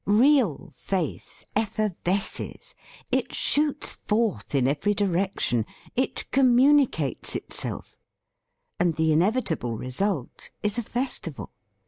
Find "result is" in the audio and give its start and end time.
9.77-10.79